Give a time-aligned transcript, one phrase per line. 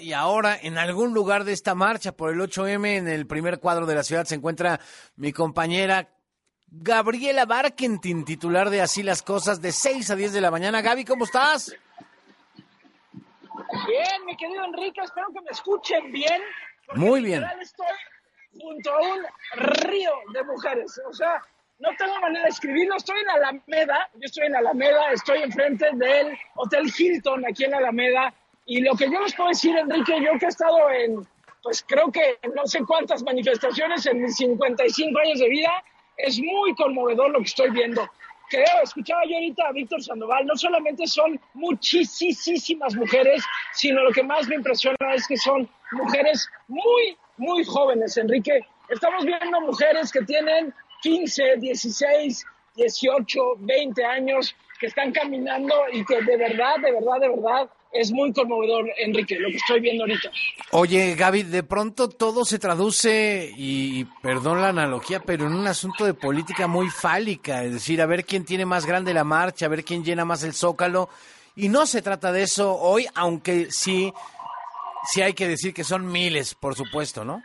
[0.00, 3.86] y ahora en algún lugar de esta marcha por el 8M en el primer cuadro
[3.86, 4.80] de la ciudad se encuentra
[5.16, 6.08] mi compañera
[6.72, 10.80] Gabriela Barkentin, titular de Así las Cosas, de 6 a 10 de la mañana.
[10.80, 11.76] Gaby, ¿cómo estás?
[13.88, 16.40] Bien, mi querido Enrique, espero que me escuchen bien.
[16.94, 17.44] Muy bien.
[17.60, 17.86] Estoy
[18.60, 19.26] junto a un
[19.56, 21.00] río de mujeres.
[21.08, 21.42] O sea,
[21.80, 22.96] no tengo manera de escribirlo.
[22.96, 28.32] Estoy en Alameda, yo estoy en Alameda, estoy enfrente del Hotel Hilton aquí en Alameda.
[28.70, 31.26] Y lo que yo les puedo decir, Enrique, yo que he estado en,
[31.60, 35.72] pues creo que no sé cuántas manifestaciones en mis 55 años de vida,
[36.16, 38.08] es muy conmovedor lo que estoy viendo.
[38.48, 44.22] Creo, escuchaba yo ahorita a Víctor Sandoval, no solamente son muchísimas mujeres, sino lo que
[44.22, 48.60] más me impresiona es que son mujeres muy, muy jóvenes, Enrique.
[48.88, 52.46] Estamos viendo mujeres que tienen 15, 16,
[52.76, 58.12] 18, 20 años, que están caminando y que de verdad, de verdad, de verdad es
[58.12, 60.30] muy conmovedor, Enrique, lo que estoy viendo ahorita.
[60.72, 66.04] Oye, Gaby, de pronto todo se traduce, y perdón la analogía, pero en un asunto
[66.04, 69.70] de política muy fálica, es decir, a ver quién tiene más grande la marcha, a
[69.70, 71.08] ver quién llena más el zócalo,
[71.56, 74.12] y no se trata de eso hoy, aunque sí,
[75.04, 77.42] sí hay que decir que son miles, por supuesto, ¿no?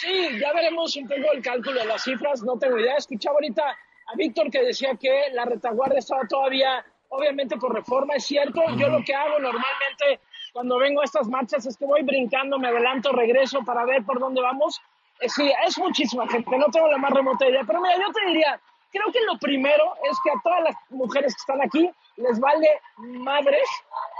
[0.00, 2.96] Sí, ya veremos un poco el cálculo de las cifras, no tengo idea.
[2.96, 8.24] Escuchaba ahorita a Víctor que decía que la retaguardia estaba todavía obviamente por reforma, es
[8.24, 8.62] cierto.
[8.76, 10.20] Yo lo que hago normalmente
[10.52, 14.18] cuando vengo a estas marchas es que voy brincando, me adelanto, regreso para ver por
[14.18, 14.80] dónde vamos.
[15.20, 17.62] Eh, sí, es muchísima gente, no tengo la más remota idea.
[17.66, 18.58] Pero mira, yo te diría,
[18.90, 22.68] creo que lo primero es que a todas las mujeres que están aquí les vale
[22.96, 23.68] madres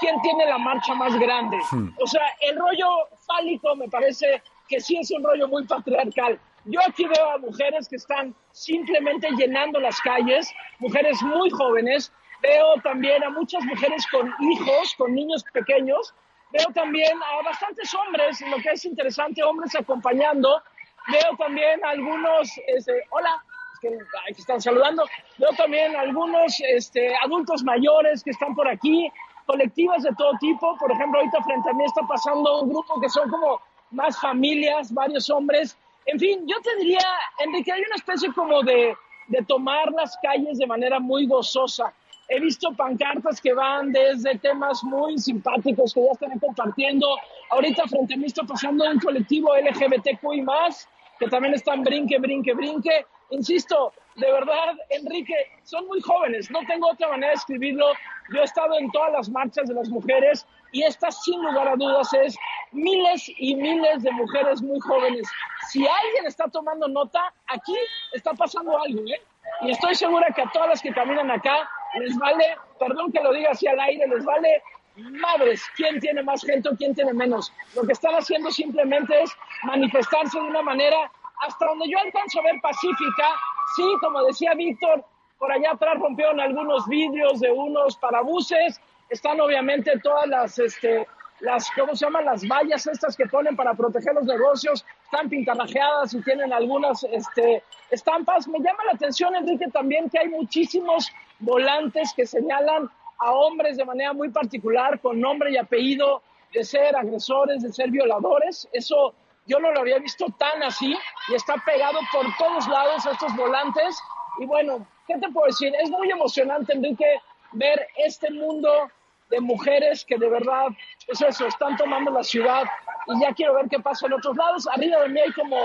[0.00, 1.58] quién tiene la marcha más grande.
[2.00, 2.86] O sea, el rollo
[3.26, 6.38] fálico me parece que sí es un rollo muy patriarcal.
[6.64, 12.74] Yo aquí veo a mujeres que están simplemente llenando las calles, mujeres muy jóvenes, Veo
[12.82, 16.14] también a muchas mujeres con hijos, con niños pequeños.
[16.52, 20.62] Veo también a bastantes hombres, lo que es interesante, hombres acompañando.
[21.08, 23.42] Veo también a algunos, este, hola,
[23.80, 25.04] que, están saludando.
[25.38, 29.10] Veo también algunos este, adultos mayores que están por aquí,
[29.46, 30.76] colectivas de todo tipo.
[30.78, 33.60] Por ejemplo, ahorita frente a mí está pasando un grupo que son como
[33.90, 35.76] más familias, varios hombres.
[36.06, 37.00] En fin, yo te diría,
[37.38, 38.96] Enrique, hay una especie como de,
[39.28, 41.92] de tomar las calles de manera muy gozosa.
[42.28, 47.06] He visto pancartas que van desde temas muy simpáticos que ya están compartiendo.
[47.50, 50.88] Ahorita frente a mí está pasando un colectivo LGBTQI más,
[51.20, 53.06] que también están brinque, brinque, brinque.
[53.30, 57.86] Insisto, de verdad, Enrique, son muy jóvenes, no tengo otra manera de escribirlo.
[58.32, 61.76] Yo he estado en todas las marchas de las mujeres y esta, sin lugar a
[61.76, 62.36] dudas, es
[62.72, 65.28] miles y miles de mujeres muy jóvenes.
[65.70, 67.76] Si alguien está tomando nota, aquí
[68.12, 69.20] está pasando algo, ¿eh?
[69.62, 71.68] Y estoy segura que a todas las que caminan acá
[71.98, 74.62] les vale, perdón que lo diga así al aire, les vale
[74.96, 77.52] madres quién tiene más gente o quién tiene menos.
[77.74, 79.30] Lo que están haciendo simplemente es
[79.64, 81.10] manifestarse de una manera
[81.46, 83.28] hasta donde yo alcanzo a ver pacífica.
[83.76, 85.04] Sí, como decía Víctor,
[85.38, 88.80] por allá atrás rompieron algunos vidrios de unos parabuses.
[89.10, 91.06] Están obviamente todas las, este,
[91.40, 92.24] las, ¿cómo se llaman?
[92.24, 94.84] Las vallas estas que ponen para proteger los negocios.
[95.04, 98.48] Están pintarrajeadas y tienen algunas, este, estampas.
[98.48, 103.84] Me llama la atención, Enrique, también que hay muchísimos volantes que señalan a hombres de
[103.84, 108.68] manera muy particular, con nombre y apellido, de ser agresores, de ser violadores.
[108.72, 109.14] Eso
[109.46, 110.96] yo no lo había visto tan así
[111.28, 113.98] y está pegado por todos lados estos volantes.
[114.38, 115.72] Y bueno, ¿qué te puedo decir?
[115.82, 117.20] Es muy emocionante, Enrique,
[117.52, 118.90] ver este mundo
[119.30, 120.68] de mujeres que de verdad,
[121.08, 122.64] es eso, están tomando la ciudad
[123.08, 124.68] y ya quiero ver qué pasa en otros lados.
[124.68, 125.56] Arriba de mí hay como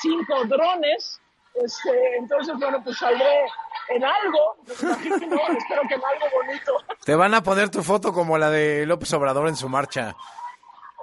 [0.00, 1.20] cinco drones,
[1.64, 3.46] este, entonces bueno, pues saldré
[3.88, 6.72] en algo, espero que en algo bonito.
[7.04, 10.14] Te van a poner tu foto como la de López Obrador en su marcha.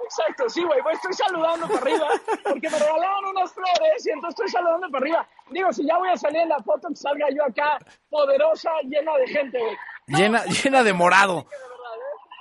[0.04, 2.06] Exacto, sí, güey, estoy saludando para arriba,
[2.44, 5.28] porque me regalaron unas flores y entonces estoy saludando para arriba.
[5.50, 7.78] Digo, si ya voy a salir en la foto, que salga yo acá
[8.08, 9.76] poderosa, llena de gente, güey.
[10.06, 11.40] llena, llena de morado.
[11.40, 11.46] ¿eh?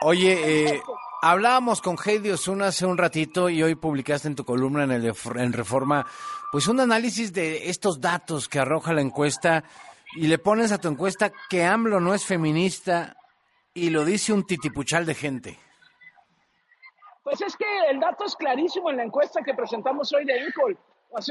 [0.02, 0.84] Oye, eh,
[1.26, 5.54] hablábamos con Heidi Osuna hace un ratito y hoy publicaste en tu columna en, el,
[5.54, 6.06] Reforma,
[6.52, 9.64] pues un análisis de estos datos que arroja la encuesta
[10.16, 13.18] y le pones a tu encuesta que AMLO no es feminista
[13.74, 15.60] y lo dice un titipuchal de gente.
[17.24, 20.78] Pues es que el dato es clarísimo en la encuesta que presentamos hoy de INCOL.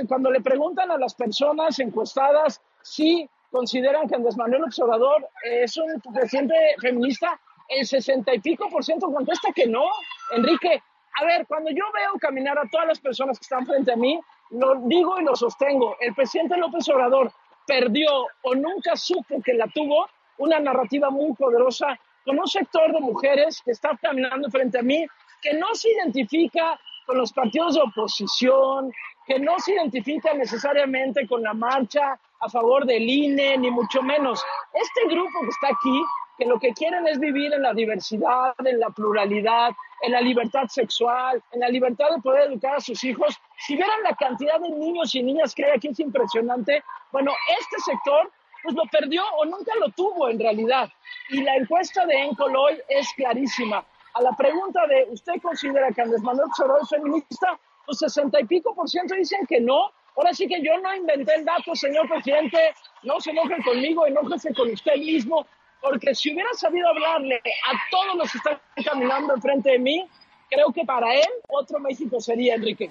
[0.08, 6.00] cuando le preguntan a las personas encuestadas si consideran que Andrés Manuel Observador es un
[6.12, 9.84] presidente feminista, el sesenta y pico por ciento contesta que no.
[10.32, 10.82] Enrique,
[11.20, 14.20] a ver, cuando yo veo caminar a todas las personas que están frente a mí,
[14.50, 15.96] lo digo y lo sostengo.
[16.00, 17.32] El presidente López Obrador
[17.66, 20.08] perdió o nunca supo que la tuvo
[20.38, 25.06] una narrativa muy poderosa con un sector de mujeres que está caminando frente a mí
[25.44, 28.90] que no se identifica con los partidos de oposición,
[29.26, 34.43] que no se identifica necesariamente con la marcha a favor del INE, ni mucho menos.
[34.72, 36.02] Este grupo que está aquí,
[36.36, 39.70] que lo que quieren es vivir en la diversidad, en la pluralidad,
[40.02, 43.38] en la libertad sexual, en la libertad de poder educar a sus hijos.
[43.58, 46.82] Si vieran la cantidad de niños y niñas que hay aquí es impresionante.
[47.12, 48.31] Bueno, este sector
[48.62, 50.88] pues lo perdió o nunca lo tuvo en realidad.
[51.28, 53.84] Y la encuesta de Encoloy es clarísima.
[54.14, 57.58] A la pregunta de, ¿usted considera que Andrés Manuel Soroy es feminista?
[57.84, 59.90] Pues sesenta y pico por ciento dicen que no.
[60.16, 62.75] Ahora sí que yo no inventé el dato, señor presidente.
[63.02, 65.46] No se enoje conmigo, enójese con usted mismo.
[65.84, 70.08] Porque si hubiera sabido hablarle a todos los que están caminando enfrente de mí,
[70.48, 72.90] creo que para él otro México sería, Enrique.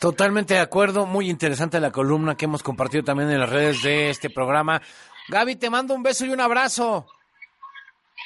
[0.00, 4.10] Totalmente de acuerdo, muy interesante la columna que hemos compartido también en las redes de
[4.10, 4.80] este programa.
[5.28, 7.08] Gaby, te mando un beso y un abrazo.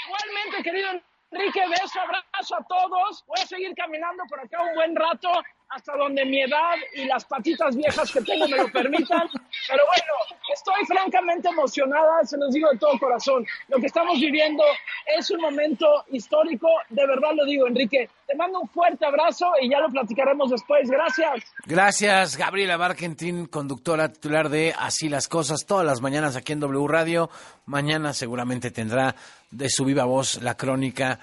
[0.07, 0.91] Igualmente, querido
[1.31, 3.25] Enrique, beso, abrazo a todos.
[3.27, 5.31] Voy a seguir caminando por acá un buen rato
[5.75, 9.29] hasta donde mi edad y las patitas viejas que tengo me lo permitan.
[9.69, 10.13] Pero bueno,
[10.53, 13.47] estoy francamente emocionada, se los digo de todo corazón.
[13.69, 14.63] Lo que estamos viviendo
[15.19, 18.09] es un momento histórico, de verdad lo digo, Enrique.
[18.27, 20.91] Te mando un fuerte abrazo y ya lo platicaremos después.
[20.91, 21.45] Gracias.
[21.65, 26.87] Gracias, Gabriela Barkentin, conductora titular de Así las Cosas, todas las mañanas aquí en W
[26.87, 27.31] Radio.
[27.65, 29.15] Mañana seguramente tendrá
[29.51, 31.19] de su viva voz la crónica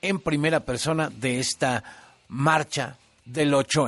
[0.00, 1.84] en primera persona de esta
[2.28, 3.80] marcha del 8